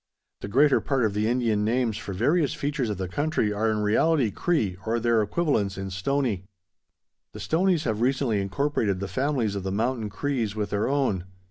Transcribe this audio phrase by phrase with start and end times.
[0.39, 3.83] The greater part of the Indian names for various features of the country are in
[3.83, 6.45] reality Cree or their equivalents in Stoney.
[7.33, 11.25] The Stoneys have recently incorporated the families of the Mountain Crees with their own.